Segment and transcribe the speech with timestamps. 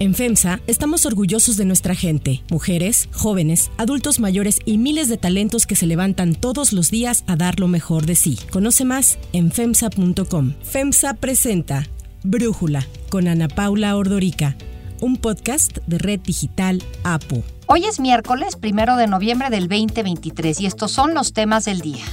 [0.00, 5.66] En FEMSA estamos orgullosos de nuestra gente, mujeres, jóvenes, adultos mayores y miles de talentos
[5.66, 8.38] que se levantan todos los días a dar lo mejor de sí.
[8.50, 10.54] Conoce más en FEMSA.com.
[10.62, 11.86] FEMSA presenta
[12.22, 14.56] Brújula con Ana Paula Ordorica,
[15.02, 17.44] un podcast de Red Digital APU.
[17.66, 22.06] Hoy es miércoles, primero de noviembre del 2023 y estos son los temas del día.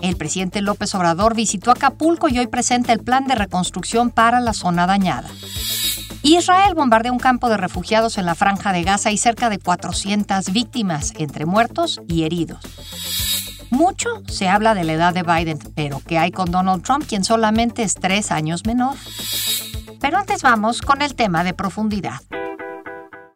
[0.00, 4.54] El presidente López Obrador visitó Acapulco y hoy presenta el plan de reconstrucción para la
[4.54, 5.28] zona dañada.
[6.34, 10.52] Israel bombardeó un campo de refugiados en la franja de Gaza y cerca de 400
[10.52, 12.58] víctimas, entre muertos y heridos.
[13.70, 17.22] Mucho se habla de la edad de Biden, pero ¿qué hay con Donald Trump, quien
[17.22, 18.96] solamente es tres años menor?
[20.00, 22.20] Pero antes vamos con el tema de profundidad.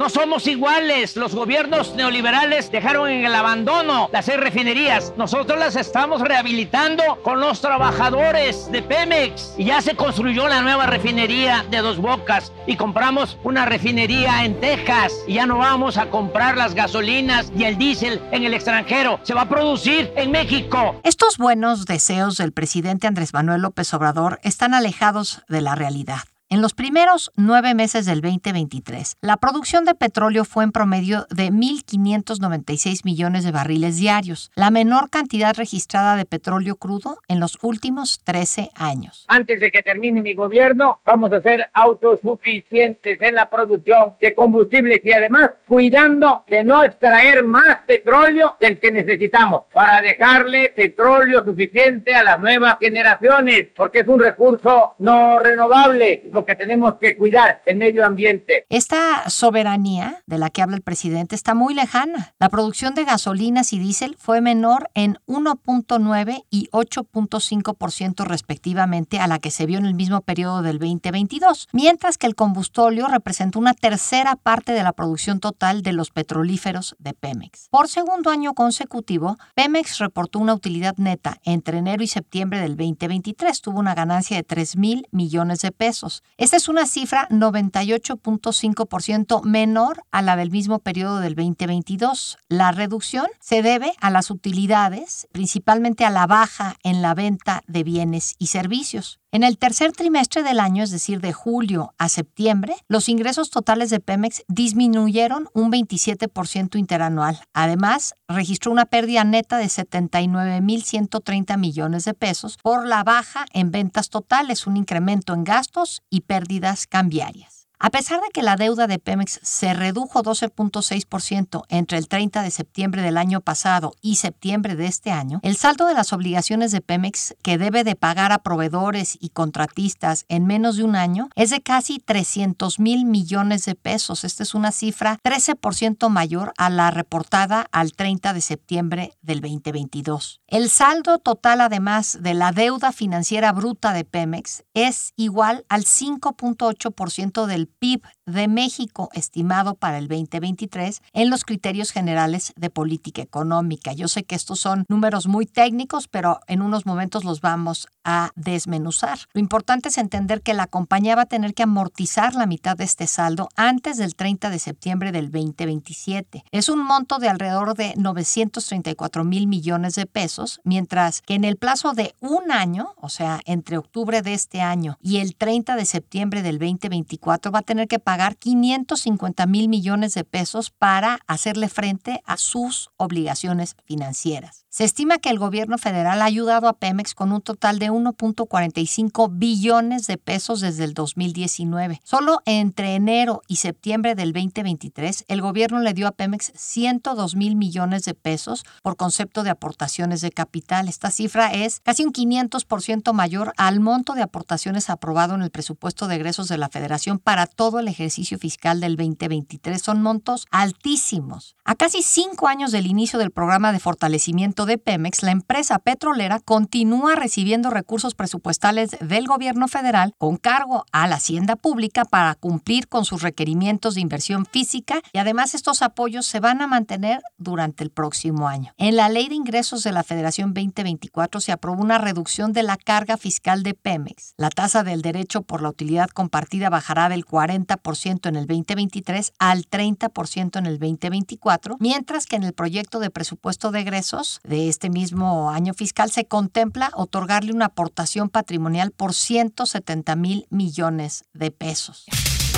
[0.01, 1.15] No somos iguales.
[1.15, 5.13] Los gobiernos neoliberales dejaron en el abandono las seis refinerías.
[5.19, 9.57] Nosotros las estamos rehabilitando con los trabajadores de Pemex.
[9.59, 12.51] Y ya se construyó la nueva refinería de Dos Bocas.
[12.67, 15.13] Y compramos una refinería en Texas.
[15.27, 19.21] Y ya no vamos a comprar las gasolinas y el diésel en el extranjero.
[19.23, 20.99] Se va a producir en México.
[21.03, 26.21] Estos buenos deseos del presidente Andrés Manuel López Obrador están alejados de la realidad.
[26.53, 31.53] En los primeros nueve meses del 2023, la producción de petróleo fue en promedio de
[31.53, 38.19] 1.596 millones de barriles diarios, la menor cantidad registrada de petróleo crudo en los últimos
[38.25, 39.27] 13 años.
[39.29, 45.03] Antes de que termine mi gobierno, vamos a ser autosuficientes en la producción de combustibles
[45.05, 52.13] y además cuidando de no extraer más petróleo del que necesitamos para dejarle petróleo suficiente
[52.13, 57.77] a las nuevas generaciones, porque es un recurso no renovable que tenemos que cuidar, el
[57.77, 58.67] medio ambiente.
[58.69, 62.35] Esta soberanía de la que habla el presidente está muy lejana.
[62.39, 69.39] La producción de gasolinas y diésel fue menor en 1.9 y 8.5% respectivamente a la
[69.39, 73.75] que se vio en el mismo periodo del 2022, mientras que el combustóleo representó una
[73.75, 77.69] tercera parte de la producción total de los petrolíferos de Pemex.
[77.71, 83.61] Por segundo año consecutivo, Pemex reportó una utilidad neta entre enero y septiembre del 2023.
[83.61, 86.23] Tuvo una ganancia de 3 mil millones de pesos.
[86.37, 92.39] Esta es una cifra 98.5% menor a la del mismo periodo del 2022.
[92.49, 97.85] La reducción se debe a las utilidades, principalmente a la baja en la venta de
[97.85, 99.21] bienes y servicios.
[99.33, 103.89] En el tercer trimestre del año, es decir, de julio a septiembre, los ingresos totales
[103.89, 107.39] de Pemex disminuyeron un 27% interanual.
[107.55, 114.11] Además, registró una pérdida neta de 79.130 millones de pesos por la baja en ventas
[114.11, 117.60] totales, un incremento en gastos y pérdidas cambiarias.
[117.83, 122.51] A pesar de que la deuda de Pemex se redujo 12.6% entre el 30 de
[122.51, 126.83] septiembre del año pasado y septiembre de este año, el saldo de las obligaciones de
[126.83, 131.49] Pemex que debe de pagar a proveedores y contratistas en menos de un año es
[131.49, 134.25] de casi 300 mil millones de pesos.
[134.25, 140.43] Esta es una cifra 13% mayor a la reportada al 30 de septiembre del 2022.
[140.49, 147.47] El saldo total, además de la deuda financiera bruta de Pemex, es igual al 5.8%
[147.47, 153.93] del PIB de México estimado para el 2023 en los criterios generales de política económica.
[153.93, 158.31] Yo sé que estos son números muy técnicos, pero en unos momentos los vamos a
[158.35, 159.19] desmenuzar.
[159.33, 162.85] Lo importante es entender que la compañía va a tener que amortizar la mitad de
[162.85, 166.45] este saldo antes del 30 de septiembre del 2027.
[166.51, 171.57] Es un monto de alrededor de 934 mil millones de pesos, mientras que en el
[171.57, 175.85] plazo de un año, o sea, entre octubre de este año y el 30 de
[175.85, 181.69] septiembre del 2024, va a tener que pagar 550 mil millones de pesos para hacerle
[181.69, 184.67] frente a sus obligaciones financieras.
[184.73, 189.29] Se estima que el gobierno federal ha ayudado a Pemex con un total de 1.45
[189.33, 192.01] billones de pesos desde el 2019.
[192.05, 197.57] Solo entre enero y septiembre del 2023, el gobierno le dio a Pemex 102 mil
[197.57, 200.87] millones de pesos por concepto de aportaciones de capital.
[200.87, 206.07] Esta cifra es casi un 500% mayor al monto de aportaciones aprobado en el presupuesto
[206.07, 211.57] de egresos de la Federación para todo el ejercicio fiscal del 2023 son montos altísimos.
[211.65, 216.41] A casi cinco años del inicio del programa de fortalecimiento de Pemex, la empresa petrolera
[216.41, 222.89] continúa recibiendo recursos presupuestales del gobierno federal con cargo a la hacienda pública para cumplir
[222.89, 227.85] con sus requerimientos de inversión física y además estos apoyos se van a mantener durante
[227.85, 228.73] el próximo año.
[228.77, 232.77] En la Ley de Ingresos de la Federación 2024 se aprobó una reducción de la
[232.77, 234.35] carga fiscal de Pemex.
[234.37, 239.69] La tasa del derecho por la utilidad compartida bajará del 40% en el 2023 al
[239.69, 244.91] 30% en el 2024, mientras que en el proyecto de presupuesto de egresos de este
[244.91, 252.05] mismo año fiscal se contempla otorgarle una aportación patrimonial por 170 mil millones de pesos.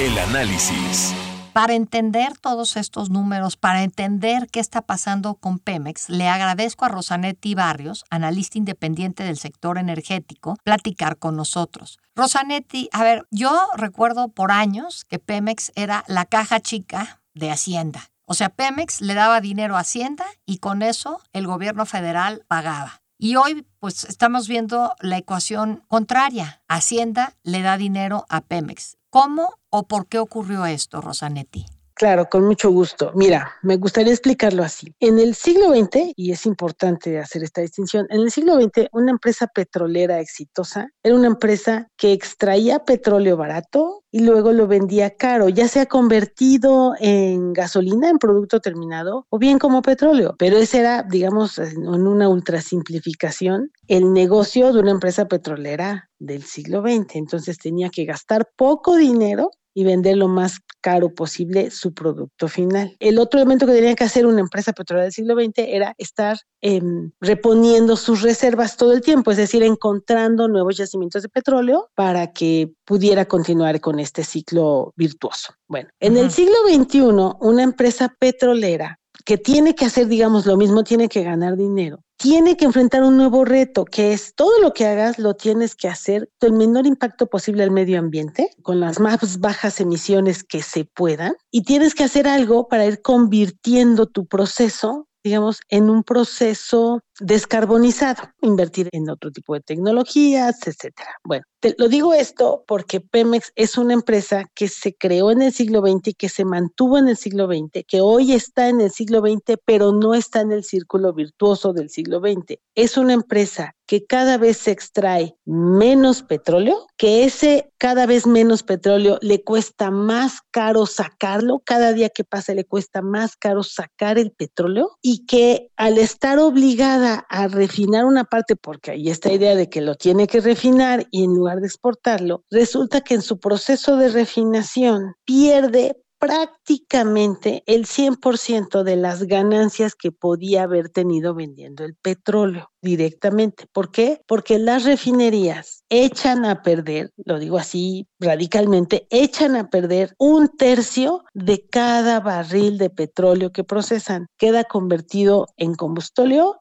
[0.01, 1.15] El análisis.
[1.53, 6.89] Para entender todos estos números, para entender qué está pasando con Pemex, le agradezco a
[6.89, 11.99] Rosanetti Barrios, analista independiente del sector energético, platicar con nosotros.
[12.17, 18.12] Rosanetti, a ver, yo recuerdo por años que Pemex era la caja chica de Hacienda.
[18.25, 23.03] O sea, Pemex le daba dinero a Hacienda y con eso el gobierno federal pagaba.
[23.19, 26.63] Y hoy, pues, estamos viendo la ecuación contraria.
[26.67, 28.97] Hacienda le da dinero a Pemex.
[29.11, 31.67] ¿Cómo o por qué ocurrió esto, Rosanetti?
[31.95, 33.13] Claro, con mucho gusto.
[33.15, 34.95] Mira, me gustaría explicarlo así.
[34.99, 39.11] En el siglo XX, y es importante hacer esta distinción, en el siglo XX una
[39.11, 45.49] empresa petrolera exitosa era una empresa que extraía petróleo barato y luego lo vendía caro,
[45.49, 50.35] ya sea convertido en gasolina, en producto terminado, o bien como petróleo.
[50.39, 56.83] Pero ese era, digamos, en una ultrasimplificación, el negocio de una empresa petrolera del siglo
[56.83, 57.17] XX.
[57.17, 62.97] Entonces tenía que gastar poco dinero y vender lo más caro posible su producto final.
[62.99, 66.39] El otro elemento que tenía que hacer una empresa petrolera del siglo XX era estar
[66.61, 72.33] em, reponiendo sus reservas todo el tiempo, es decir, encontrando nuevos yacimientos de petróleo para
[72.33, 75.55] que pudiera continuar con este ciclo virtuoso.
[75.69, 77.01] Bueno, en el siglo XXI,
[77.41, 82.57] una empresa petrolera que tiene que hacer, digamos, lo mismo, tiene que ganar dinero, tiene
[82.57, 86.29] que enfrentar un nuevo reto, que es todo lo que hagas lo tienes que hacer
[86.39, 90.85] con el menor impacto posible al medio ambiente, con las más bajas emisiones que se
[90.85, 97.01] puedan, y tienes que hacer algo para ir convirtiendo tu proceso digamos, en un proceso
[97.23, 101.17] descarbonizado, invertir en otro tipo de tecnologías, etcétera.
[101.25, 105.53] Bueno, te lo digo esto porque Pemex es una empresa que se creó en el
[105.53, 108.91] siglo XX y que se mantuvo en el siglo XX, que hoy está en el
[108.91, 112.59] siglo XX, pero no está en el círculo virtuoso del siglo XX.
[112.75, 118.63] Es una empresa que cada vez se extrae menos petróleo, que ese cada vez menos
[118.63, 124.19] petróleo le cuesta más caro sacarlo, cada día que pasa le cuesta más caro sacar
[124.19, 129.55] el petróleo y que al estar obligada a refinar una parte, porque hay esta idea
[129.55, 133.39] de que lo tiene que refinar y en lugar de exportarlo, resulta que en su
[133.39, 141.85] proceso de refinación pierde prácticamente el 100% de las ganancias que podía haber tenido vendiendo
[141.85, 143.67] el petróleo directamente.
[143.73, 144.23] ¿Por qué?
[144.29, 151.25] Porque las refinerías echan a perder, lo digo así radicalmente, echan a perder un tercio
[151.35, 154.29] de cada barril de petróleo que procesan.
[154.39, 156.13] Queda convertido en combustible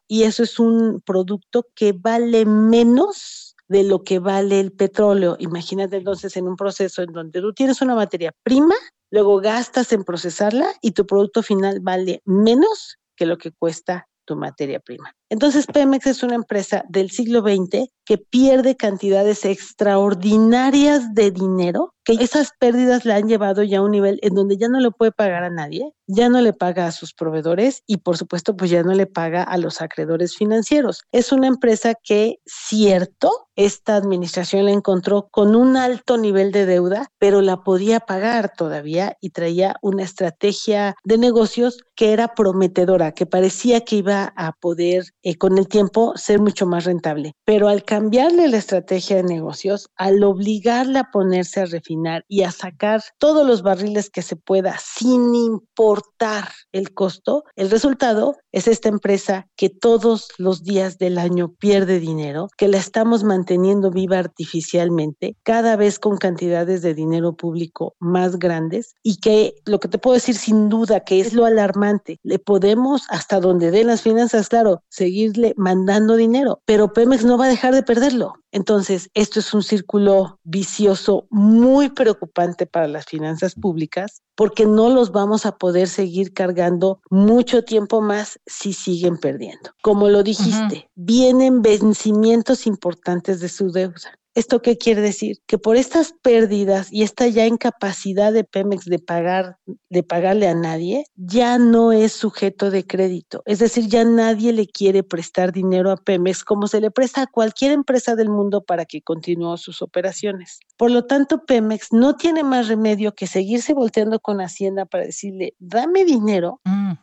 [0.08, 5.36] y eso es un producto que vale menos de lo que vale el petróleo.
[5.38, 8.74] Imagínate entonces en un proceso en donde tú tienes una materia prima
[9.12, 14.36] luego gastas en procesarla y tu producto final vale menos que lo que cuesta tu
[14.36, 15.16] materia prima.
[15.32, 22.14] Entonces Pemex es una empresa del siglo XX que pierde cantidades extraordinarias de dinero, que
[22.14, 25.14] esas pérdidas la han llevado ya a un nivel en donde ya no le puede
[25.14, 28.84] pagar a nadie, ya no le paga a sus proveedores y por supuesto pues ya
[28.84, 31.04] no le paga a los acreedores financieros.
[31.14, 37.08] Es una empresa que, cierto, esta administración la encontró con un alto nivel de deuda,
[37.20, 43.26] pero la podía pagar todavía y traía una estrategia de negocios que era prometedora, que
[43.26, 47.34] parecía que iba a poder eh, con el tiempo ser mucho más rentable.
[47.46, 52.52] Pero al cambiarle la estrategia de negocios, al obligarla a ponerse a refinar y a
[52.52, 58.90] sacar todos los barriles que se pueda sin importar el costo, el resultado es esta
[58.90, 65.38] empresa que todos los días del año pierde dinero, que la estamos manteniendo viva artificialmente,
[65.44, 70.16] cada vez con cantidades de dinero público más grandes y que lo que te puedo
[70.16, 74.84] decir sin duda que es lo alarmante, le podemos hasta donde den las finanzas, claro,
[74.90, 78.36] se seguirle mandando dinero, pero Pemex no va a dejar de perderlo.
[78.54, 85.12] Entonces, esto es un círculo vicioso muy preocupante para las finanzas públicas porque no los
[85.12, 89.72] vamos a poder seguir cargando mucho tiempo más si siguen perdiendo.
[89.82, 94.18] Como lo dijiste, vienen vencimientos importantes de su deuda.
[94.34, 95.38] ¿Esto qué quiere decir?
[95.46, 99.58] Que por estas pérdidas y esta ya incapacidad de Pemex de pagar,
[99.90, 103.44] de pagarle a nadie, ya no es sujeto de crédito.
[103.46, 107.28] Es decir, ya nadie le quiere prestar dinero a Pemex como se le presta a
[107.28, 110.60] cualquier empresa del mundo para que continúe sus operaciones.
[110.78, 115.56] Por lo tanto, Pemex no tiene más remedio que seguirse volteando con Hacienda para decirle,
[115.60, 116.62] dame dinero.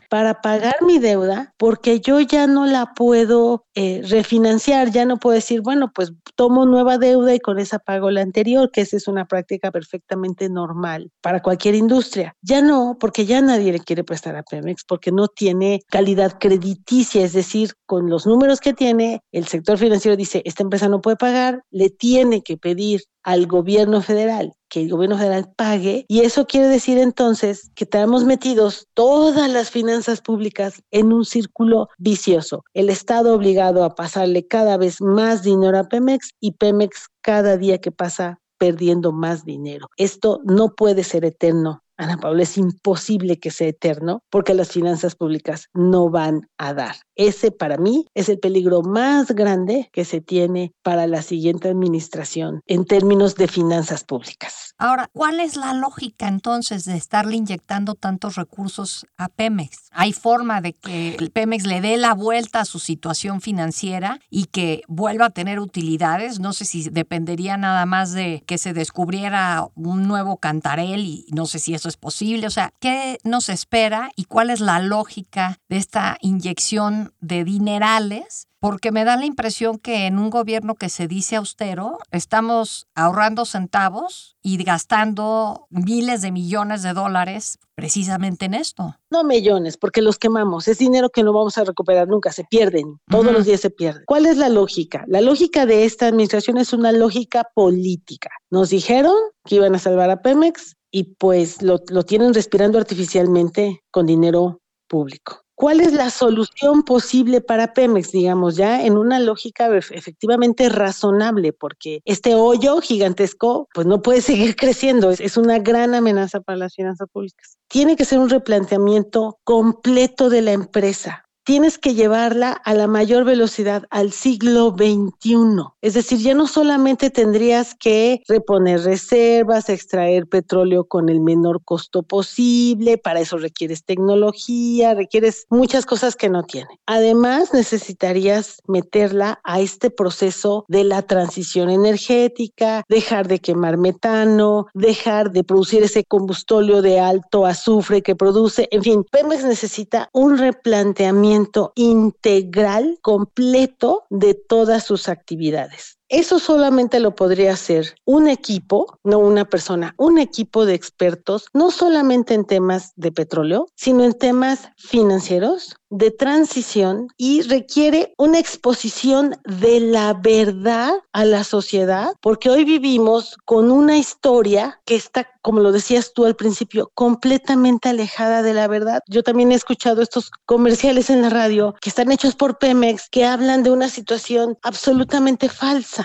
[0.09, 5.35] Para pagar mi deuda porque yo ya no la puedo eh, refinanciar, ya no puedo
[5.35, 9.09] decir, bueno, pues tomo nueva deuda y con esa pago la anterior, que esa es
[9.09, 12.35] una práctica perfectamente normal para cualquier industria.
[12.43, 17.25] Ya no, porque ya nadie le quiere prestar a Pemex porque no tiene calidad crediticia,
[17.25, 21.17] es decir, con los números que tiene, el sector financiero dice, esta empresa no puede
[21.17, 26.47] pagar, le tiene que pedir al gobierno federal que el gobierno federal pague y eso
[26.47, 32.65] quiere decir entonces que estamos metidos todas las finanzas públicas en un círculo vicioso.
[32.75, 37.79] El Estado obligado a pasarle cada vez más dinero a Pemex y Pemex cada día
[37.79, 39.89] que pasa perdiendo más dinero.
[39.97, 41.83] Esto no puede ser eterno.
[41.99, 46.97] Ana Paula, es imposible que sea eterno porque las finanzas públicas no van a dar.
[47.17, 52.63] Ese para mí es el peligro más grande que se tiene para la siguiente administración
[52.67, 54.75] en términos de finanzas públicas.
[54.79, 59.89] Ahora, ¿cuál es la lógica entonces de estarle inyectando tantos recursos a Pemex?
[59.91, 64.45] ¿Hay forma de que el Pemex le dé la vuelta a su situación financiera y
[64.45, 66.39] que vuelva a tener utilidades?
[66.39, 71.47] No sé si dependería nada más de que se descubriera un nuevo cantarel y no
[71.47, 72.47] sé si eso es posible.
[72.47, 78.49] O sea, ¿qué nos espera y cuál es la lógica de esta inyección de dinerales
[78.61, 83.45] porque me da la impresión que en un gobierno que se dice austero, estamos ahorrando
[83.45, 88.97] centavos y gastando miles de millones de dólares precisamente en esto.
[89.11, 90.67] No millones, porque los quemamos.
[90.67, 94.03] Es dinero que no vamos a recuperar nunca, se pierden, todos los días se pierden.
[94.07, 95.05] ¿Cuál es la lógica?
[95.07, 98.31] La lógica de esta administración es una lógica política.
[98.51, 99.15] Nos dijeron
[99.45, 104.61] que iban a salvar a Pemex y pues lo, lo tienen respirando artificialmente con dinero
[104.89, 105.43] público.
[105.59, 111.53] ¿Cuál es la solución posible para Pemex, digamos, ya en una lógica efectivamente razonable?
[111.53, 116.59] Porque este hoyo gigantesco, pues no puede seguir creciendo, es, es una gran amenaza para
[116.59, 117.59] las finanzas públicas.
[117.67, 123.25] Tiene que ser un replanteamiento completo de la empresa, tienes que llevarla a la mayor
[123.25, 125.63] velocidad al siglo XXI.
[125.81, 132.03] Es decir, ya no solamente tendrías que reponer reservas, extraer petróleo con el menor costo
[132.03, 136.69] posible, para eso requieres tecnología, requieres muchas cosas que no tiene.
[136.85, 145.31] Además, necesitarías meterla a este proceso de la transición energética, dejar de quemar metano, dejar
[145.31, 151.38] de producir ese combustóleo de alto azufre que produce, en fin, Pemex necesita un replanteamiento
[151.77, 155.98] integral, completo de todas sus actividades.
[156.09, 161.71] Eso solamente lo podría hacer un equipo, no una persona, un equipo de expertos, no
[161.71, 169.37] solamente en temas de petróleo, sino en temas financieros, de transición y requiere una exposición
[169.45, 175.61] de la verdad a la sociedad, porque hoy vivimos con una historia que está, como
[175.61, 179.01] lo decías tú al principio, completamente alejada de la verdad.
[179.09, 183.25] Yo también he escuchado estos comerciales en la radio que están hechos por Pemex, que
[183.25, 185.98] hablan de una situación absolutamente falsa.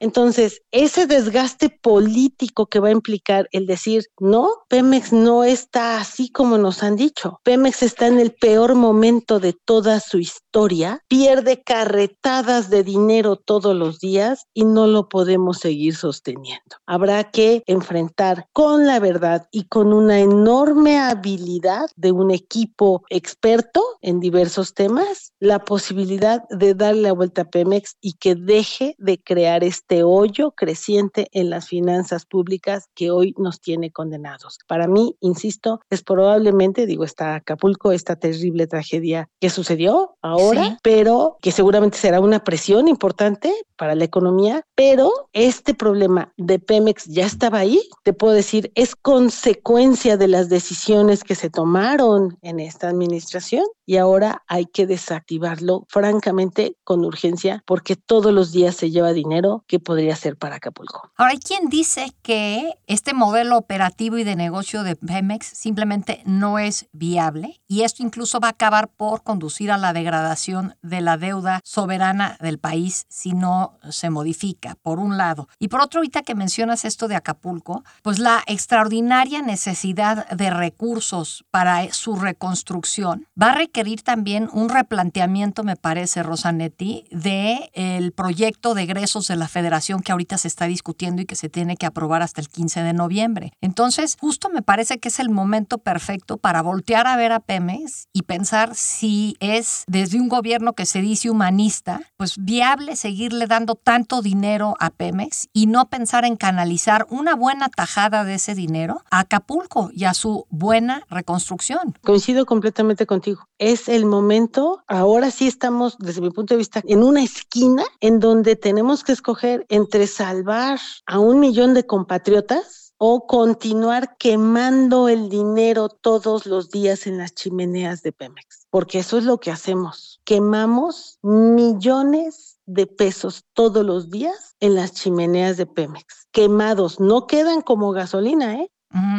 [0.00, 6.30] Entonces, ese desgaste político que va a implicar el decir, no, Pemex no está así
[6.30, 7.40] como nos han dicho.
[7.42, 13.74] Pemex está en el peor momento de toda su historia, pierde carretadas de dinero todos
[13.74, 16.76] los días y no lo podemos seguir sosteniendo.
[16.86, 23.82] Habrá que enfrentar con la verdad y con una enorme habilidad de un equipo experto
[24.00, 29.13] en diversos temas la posibilidad de darle la vuelta a Pemex y que deje de
[29.18, 34.58] crear este hoyo creciente en las finanzas públicas que hoy nos tiene condenados.
[34.66, 41.36] Para mí, insisto, es probablemente, digo, está Acapulco, esta terrible tragedia que sucedió ahora, pero
[41.40, 47.26] que seguramente será una presión importante para la economía, pero este problema de Pemex ya
[47.26, 52.88] estaba ahí, te puedo decir, es consecuencia de las decisiones que se tomaron en esta
[52.88, 59.03] administración y ahora hay que desactivarlo francamente con urgencia porque todos los días se lleva
[59.12, 61.10] dinero que podría ser para Acapulco.
[61.16, 66.58] Ahora hay quien dice que este modelo operativo y de negocio de Pemex simplemente no
[66.58, 71.16] es viable y esto incluso va a acabar por conducir a la degradación de la
[71.16, 75.48] deuda soberana del país si no se modifica, por un lado.
[75.58, 81.44] Y por otro, ahorita que mencionas esto de Acapulco, pues la extraordinaria necesidad de recursos
[81.50, 88.74] para su reconstrucción va a requerir también un replanteamiento, me parece, Rosanetti, de el proyecto
[88.74, 91.86] de egresos de la federación que ahorita se está discutiendo y que se tiene que
[91.86, 93.52] aprobar hasta el 15 de noviembre.
[93.60, 98.06] Entonces, justo me parece que es el momento perfecto para voltear a ver a Pemex
[98.12, 103.74] y pensar si es desde un gobierno que se dice humanista, pues viable seguirle dando
[103.74, 109.02] tanto dinero a Pemex y no pensar en canalizar una buena tajada de ese dinero
[109.10, 111.98] a Acapulco y a su buena reconstrucción.
[112.02, 113.48] Coincido completamente contigo.
[113.58, 118.20] Es el momento, ahora sí estamos, desde mi punto de vista, en una esquina en
[118.20, 125.28] donde tenemos que escoger entre salvar a un millón de compatriotas o continuar quemando el
[125.28, 130.20] dinero todos los días en las chimeneas de Pemex, porque eso es lo que hacemos.
[130.24, 136.28] Quemamos millones de pesos todos los días en las chimeneas de Pemex.
[136.30, 138.70] Quemados, no quedan como gasolina, ¿eh?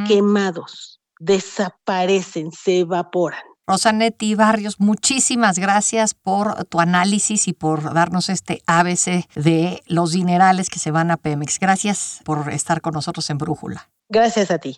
[0.07, 3.43] Quemados, desaparecen, se evaporan.
[3.67, 10.69] Rosanetti Barrios, muchísimas gracias por tu análisis y por darnos este ABC de los dinerales
[10.69, 11.59] que se van a Pemex.
[11.59, 13.89] Gracias por estar con nosotros en Brújula.
[14.09, 14.77] Gracias a ti.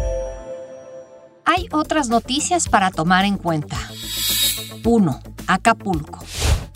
[1.45, 3.77] Hay otras noticias para tomar en cuenta.
[4.83, 5.19] 1.
[5.47, 6.19] Acapulco.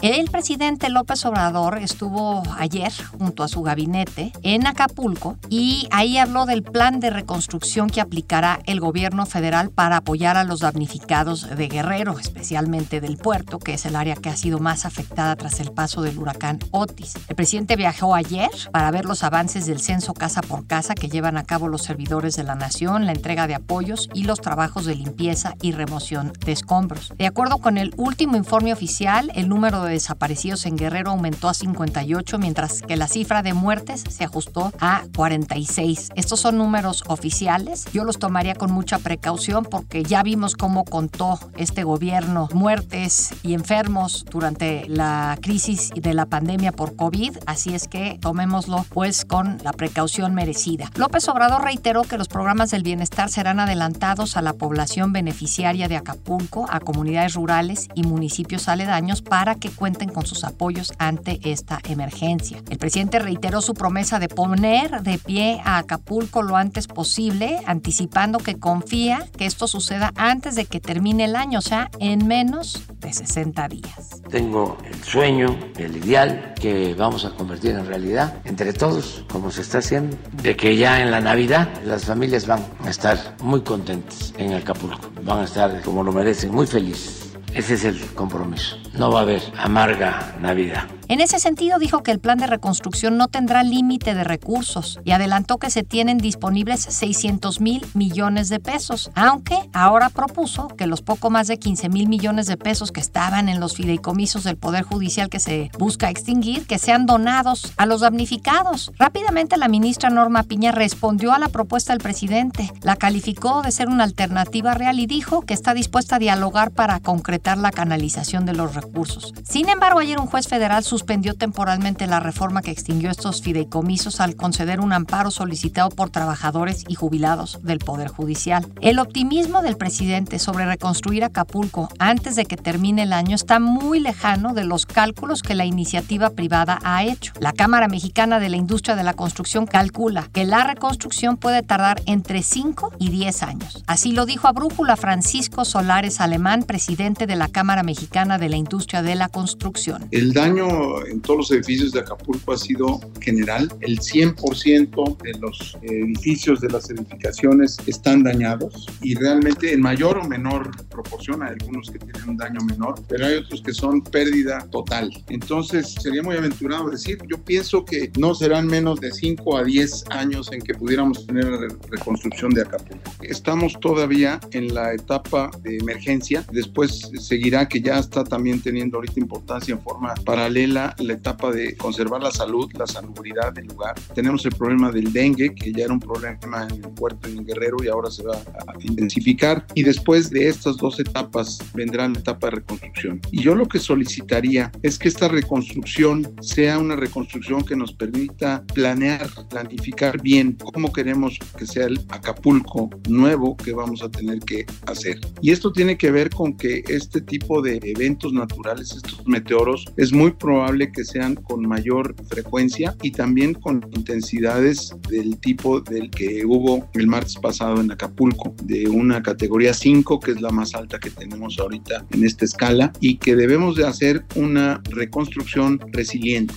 [0.02, 6.46] El presidente López Obrador estuvo ayer junto a su gabinete en Acapulco y ahí habló
[6.46, 11.68] del plan de reconstrucción que aplicará el gobierno federal para apoyar a los damnificados de
[11.70, 15.72] Guerrero, especialmente del puerto, que es el área que ha sido más afectada tras el
[15.72, 17.14] paso del huracán Otis.
[17.30, 21.38] El presidente viajó ayer para ver los avances del censo casa por casa que llevan
[21.38, 24.96] a cabo los servidores de la nación, la entrega de apoyos y los trabajos de
[24.96, 27.14] limpieza y remoción de escombros.
[27.18, 31.54] De acuerdo con el último informe oficial, el número de desaparecidos en Guerrero aumentó a
[31.54, 36.10] 58, mientras que la cifra de muertes se ajustó a 46.
[36.15, 37.86] Estos son números oficiales.
[37.94, 43.54] Yo los tomaría con mucha precaución porque ya vimos cómo contó este gobierno muertes y
[43.54, 49.58] enfermos durante la crisis de la pandemia por COVID, así es que tomémoslo pues con
[49.63, 50.92] la precaución merecida.
[50.96, 55.98] López Obrador reiteró que los programas del bienestar serán adelantados a la población beneficiaria de
[55.98, 61.79] Acapulco, a comunidades rurales y municipios aledaños para que cuenten con sus apoyos ante esta
[61.88, 62.62] emergencia.
[62.70, 68.39] El presidente reiteró su promesa de poner de pie a Acapulco lo antes posible, anticipando
[68.39, 72.84] que confía que esto suceda antes de que termine el año, o sea, en menos
[73.00, 74.21] de 60 días.
[74.30, 79.62] Tengo el sueño, el ideal que vamos a convertir en realidad entre todos, como se
[79.62, 84.34] está haciendo, de que ya en la Navidad las familias van a estar muy contentas
[84.38, 87.35] en Acapulco, van a estar como lo merecen, muy felices.
[87.56, 88.78] Ese es el compromiso.
[88.98, 90.84] No va a haber amarga Navidad.
[91.08, 95.12] En ese sentido, dijo que el plan de reconstrucción no tendrá límite de recursos y
[95.12, 101.04] adelantó que se tienen disponibles 600 mil millones de pesos, aunque ahora propuso que los
[101.04, 104.84] poco más de 15 mil millones de pesos que estaban en los fideicomisos del Poder
[104.84, 108.91] Judicial que se busca extinguir, que sean donados a los damnificados.
[108.98, 113.89] Rápidamente la ministra Norma Piña respondió a la propuesta del presidente, la calificó de ser
[113.89, 118.54] una alternativa real y dijo que está dispuesta a dialogar para concretar la canalización de
[118.54, 119.34] los recursos.
[119.44, 124.38] Sin embargo, ayer un juez federal suspendió temporalmente la reforma que extinguió estos fideicomisos al
[124.38, 128.65] conceder un amparo solicitado por trabajadores y jubilados del Poder Judicial.
[128.79, 133.99] El optimismo del presidente sobre reconstruir Acapulco antes de que termine el año está muy
[133.99, 137.34] lejano de los cálculos que la iniciativa privada ha hecho.
[137.41, 142.01] La Cámara Mexicana de la Industria de la Construcción calcula que la reconstrucción puede tardar
[142.05, 143.84] entre 5 y 10 años.
[143.86, 148.55] Así lo dijo a Brújula Francisco Solares Alemán, presidente de la Cámara Mexicana de la
[148.55, 150.08] Industria de la Construcción.
[150.12, 153.71] El daño en todos los edificios de Acapulco ha sido general.
[153.82, 160.28] El 100% de los edificios de las edificaciones están dañados y realmente en mayor o
[160.28, 161.43] menor proporción.
[161.43, 165.12] Hay algunos que tienen un daño menor, pero hay otros que son pérdida total.
[165.30, 170.06] Entonces sería muy aventurado decir, yo pienso que no serán menos de 5 a 10
[170.10, 173.12] años en que pudiéramos tener la reconstrucción de Acapulco.
[173.21, 179.19] Estamos todavía en la etapa de emergencia, después seguirá que ya está también teniendo ahorita
[179.19, 183.96] importancia en forma paralela la, etapa de conservar la salud, la salubridad del lugar.
[184.14, 187.78] Tenemos el problema del dengue, que ya era un problema en el puerto en Guerrero
[187.84, 189.66] y ahora se va a intensificar.
[189.74, 193.22] Y después de estas dos etapas vendrá la etapa de reconstrucción.
[193.32, 198.64] Y yo lo que solicitaría es que esta reconstrucción sea una reconstrucción que nos permita
[198.74, 204.66] planear, planificar bien cómo queremos que sea el Acapulco nuevo que vamos a tener que
[204.88, 205.20] hacer.
[205.42, 210.12] Y esto tiene que ver con que este tipo de eventos naturales, estos meteoros, es
[210.12, 216.43] muy probable que sean con mayor frecuencia y también con intensidades del tipo del que
[216.45, 220.99] hubo el martes pasado en Acapulco, de una categoría 5, que es la más alta
[220.99, 226.56] que tenemos ahorita en esta escala, y que debemos de hacer una reconstrucción resiliente.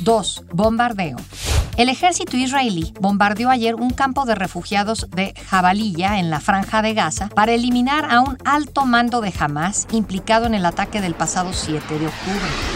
[0.00, 0.44] 2.
[0.52, 1.16] Bombardeo.
[1.76, 6.94] El ejército israelí bombardeó ayer un campo de refugiados de Jabalilla en la franja de
[6.94, 11.52] Gaza para eliminar a un alto mando de Hamas implicado en el ataque del pasado
[11.52, 12.75] 7 de octubre.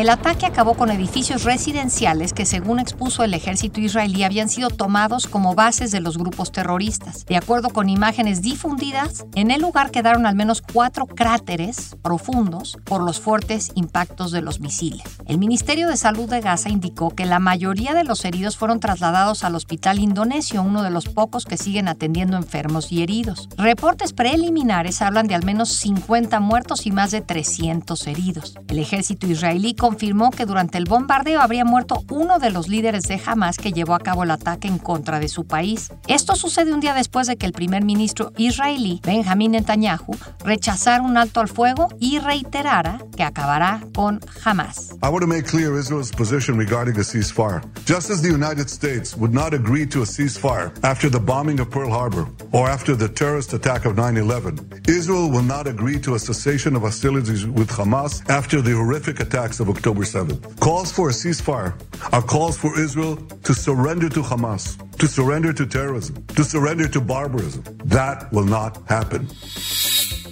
[0.00, 5.26] El ataque acabó con edificios residenciales que, según expuso el ejército israelí, habían sido tomados
[5.26, 7.26] como bases de los grupos terroristas.
[7.26, 13.02] De acuerdo con imágenes difundidas, en el lugar quedaron al menos cuatro cráteres profundos por
[13.02, 15.02] los fuertes impactos de los misiles.
[15.26, 19.44] El Ministerio de Salud de Gaza indicó que la mayoría de los heridos fueron trasladados
[19.44, 23.50] al hospital indonesio, uno de los pocos que siguen atendiendo enfermos y heridos.
[23.58, 28.54] Reportes preliminares hablan de al menos 50 muertos y más de 300 heridos.
[28.66, 33.20] El ejército israelí confirmó que durante el bombardeo habría muerto uno de los líderes de
[33.26, 35.90] Hamas que llevó a cabo el ataque en contra de su país.
[36.06, 41.16] Esto sucede un día después de que el primer ministro israelí, Benjamin Netanyahu, rechazara un
[41.16, 44.92] alto al fuego y reiterara que acabará con Hamas.
[45.02, 47.60] I want to make clear Israel's position regarding a ceasefire.
[47.84, 51.68] Just as the United States would not agree to a ceasefire after the bombing of
[51.68, 56.14] Pearl Harbor or after the terrorist attack of 9 11, Israel will not agree to
[56.14, 60.60] a cessation of hostilities with Hamas after the horrific attacks of October 7th.
[60.60, 61.74] Calls for a ceasefire
[62.12, 67.00] are calls for Israel to surrender to Hamas, to surrender to terrorism, to surrender to
[67.00, 67.62] barbarism.
[67.84, 69.28] That will not happen.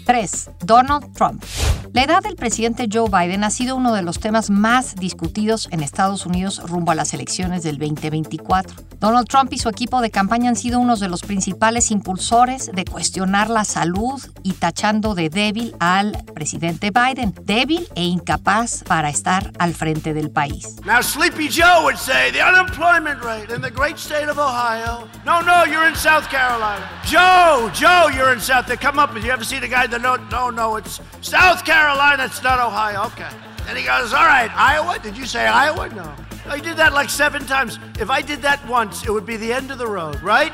[0.08, 0.50] 3.
[0.64, 1.44] Donald Trump.
[1.92, 5.82] La edad del presidente Joe Biden ha sido uno de los temas más discutidos en
[5.82, 8.88] Estados Unidos rumbo a las elecciones del 2024.
[9.00, 12.84] Donald Trump y su equipo de campaña han sido unos de los principales impulsores de
[12.84, 19.52] cuestionar la salud y tachando de débil al presidente Biden, débil e incapaz para estar
[19.58, 20.76] al frente del país.
[20.84, 25.06] Now Sleepy Joe would say the unemployment rate in the great state of Ohio.
[25.24, 26.88] No, no, you're in South Carolina.
[27.04, 28.66] Joe, Joe, you're in South.
[28.66, 32.24] They come up you ever see the guy no, no, no, it's South Carolina.
[32.24, 33.06] It's not Ohio.
[33.06, 33.28] Okay.
[33.68, 34.98] And he goes, all right, Iowa.
[34.98, 35.88] Did you say Iowa?
[35.90, 36.14] No.
[36.46, 37.78] I did that like seven times.
[38.00, 40.52] If I did that once, it would be the end of the road, right?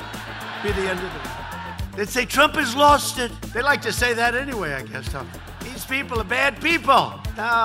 [0.63, 1.97] Be the end of the road.
[1.97, 3.31] They'd say Trump has lost it.
[3.53, 5.11] They like to say that anyway, I guess.
[5.13, 5.31] Tom.
[5.61, 7.13] These people are bad people.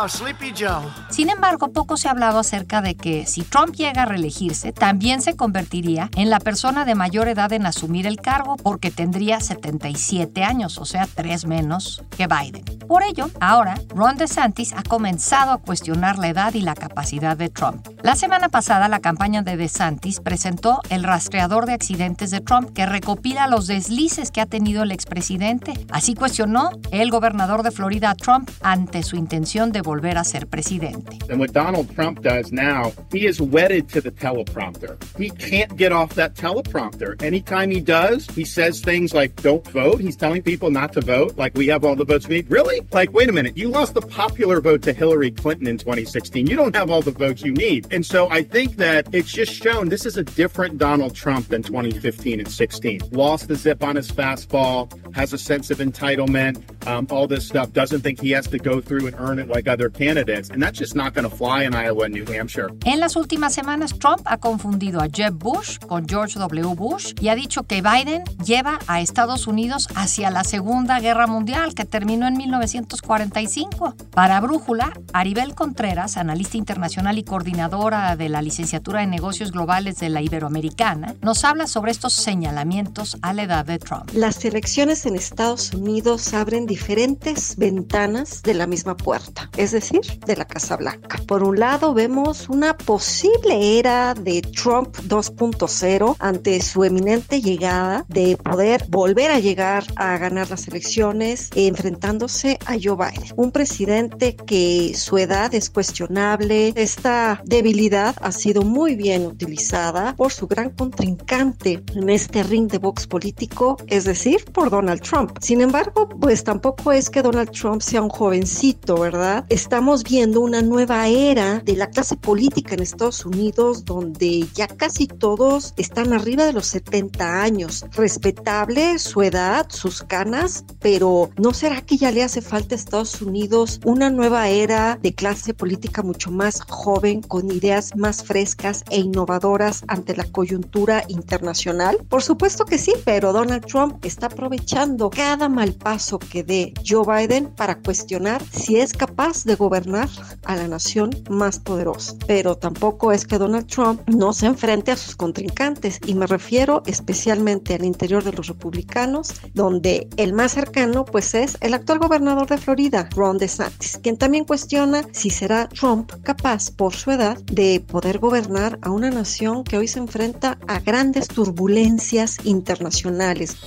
[0.08, 0.84] Sleepy Joe.
[1.10, 5.22] Sin embargo, poco se ha hablado acerca de que si Trump llega a reelegirse, también
[5.22, 10.44] se convertiría en la persona de mayor edad en asumir el cargo porque tendría 77
[10.44, 12.64] años, o sea, tres menos que Biden.
[12.88, 17.50] Por ello, ahora Ron DeSantis ha comenzado a cuestionar la edad y la capacidad de
[17.50, 17.88] Trump.
[18.02, 22.88] La semana pasada, la campaña de DeSantis presentó el rastreador de accidentes de Trump que
[22.88, 25.74] recopila los deslices que ha tenido el expresidente.
[25.92, 30.45] Así cuestionó el gobernador de Florida a Trump ante su intención de volver a ser
[30.45, 31.19] presidente.
[31.30, 34.98] And what Donald Trump does now, he is wedded to the teleprompter.
[35.17, 37.22] He can't get off that teleprompter.
[37.22, 40.00] Anytime he does, he says things like, don't vote.
[40.00, 42.50] He's telling people not to vote, like we have all the votes we need.
[42.50, 42.80] Really?
[42.91, 43.58] Like, wait a minute.
[43.58, 46.48] You lost the popular vote to Hillary Clinton in 2016.
[46.48, 47.91] You don't have all the votes you need.
[47.91, 51.63] And so I think that it's just shown this is a different Donald Trump than
[51.63, 53.02] 2015 and 16.
[53.12, 57.74] Lost the zip on his fastball, has a sense of entitlement, um, all this stuff,
[57.74, 60.50] doesn't think he has to go through and earn it like other candidates.
[60.50, 62.70] And that's just not going to fly in Iowa and New Hampshire.
[62.86, 66.76] En las últimas semanas, Trump ha confundido a Jeb Bush con George W.
[66.76, 71.74] Bush y ha dicho que Biden lleva a Estados Unidos hacia la Segunda Guerra Mundial
[71.74, 73.96] que terminó en 1945.
[74.12, 80.10] Para Brújula, Aribel Contreras, analista internacional y coordinadora de la licenciatura en negocios globales de
[80.10, 84.10] la Iberoamericana, nos habla sobre estos señalamientos a la edad de Trump.
[84.14, 90.36] Las elecciones en Estados Unidos abren diferentes ventanas de la misma puerta, es decir, de
[90.36, 91.19] la Casa Blanca.
[91.28, 98.38] Por un lado, vemos una posible era de Trump 2.0 ante su eminente llegada de
[98.38, 104.93] poder volver a llegar a ganar las elecciones enfrentándose a Joe Biden, un presidente que
[104.95, 111.84] su edad es cuestionable, esta debilidad ha sido muy bien utilizada por su gran contrincante
[111.95, 115.38] en este ring de box político, es decir, por Donald Trump.
[115.41, 119.29] Sin embargo, pues tampoco es que Donald Trump sea un jovencito, ¿verdad?
[119.50, 125.08] Estamos viendo una nueva era de la clase política en Estados Unidos donde ya casi
[125.08, 127.86] todos están arriba de los 70 años.
[127.92, 133.22] Respetable su edad, sus canas, pero ¿no será que ya le hace falta a Estados
[133.22, 139.00] Unidos una nueva era de clase política mucho más joven, con ideas más frescas e
[139.00, 141.98] innovadoras ante la coyuntura internacional?
[142.10, 147.06] Por supuesto que sí, pero Donald Trump está aprovechando cada mal paso que dé Joe
[147.06, 150.08] Biden para cuestionar si es capaz de gobernar
[150.46, 152.16] a la nación más poderosa.
[152.26, 156.84] Pero tampoco es que Donald Trump no se enfrente a sus contrincantes y me refiero
[156.86, 162.48] especialmente al interior de los republicanos, donde el más cercano pues es el actual gobernador
[162.48, 167.84] de Florida, Ron DeSantis, quien también cuestiona si será Trump capaz por su edad de
[167.86, 173.58] poder gobernar a una nación que hoy se enfrenta a grandes turbulencias internacionales.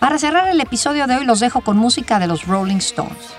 [0.00, 3.38] Para cerrar el episodio de hoy los dejo con música de los Rolling Stones.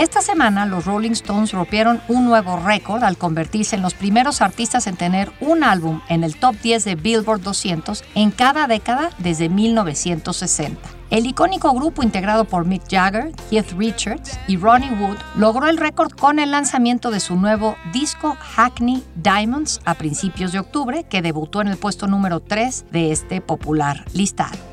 [0.00, 4.86] Esta semana los Rolling Stones rompieron un nuevo récord al convertirse en los primeros artistas
[4.86, 9.50] en tener un álbum en el top 10 de Billboard 200 en cada década desde
[9.50, 10.80] 1960.
[11.10, 16.12] El icónico grupo integrado por Mick Jagger, Keith Richards y Ronnie Wood logró el récord
[16.12, 21.60] con el lanzamiento de su nuevo disco Hackney Diamonds a principios de octubre, que debutó
[21.60, 24.69] en el puesto número 3 de este popular listado.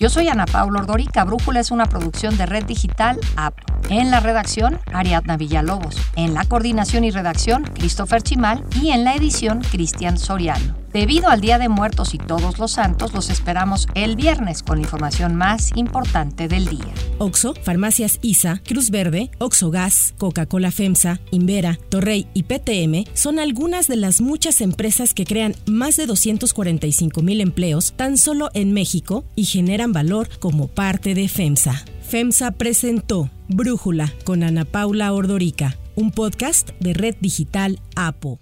[0.00, 1.24] Yo soy Ana Paula Ordorica.
[1.24, 3.54] Brújula es una producción de Red Digital App.
[3.90, 5.94] En la redacción, Ariadna Villalobos.
[6.16, 8.64] En la coordinación y redacción, Christopher Chimal.
[8.80, 10.79] Y en la edición, Cristian Soriano.
[10.92, 14.82] Debido al Día de Muertos y Todos los Santos, los esperamos el viernes con la
[14.82, 16.92] información más importante del día.
[17.18, 23.86] Oxo, Farmacias ISA, Cruz Verde, Oxo Gas, Coca-Cola FEMSA, Invera, Torrey y PTM son algunas
[23.86, 29.24] de las muchas empresas que crean más de 245 mil empleos tan solo en México
[29.36, 31.84] y generan valor como parte de FEMSA.
[32.02, 38.40] FEMSA presentó Brújula con Ana Paula Ordorica, un podcast de Red Digital APO.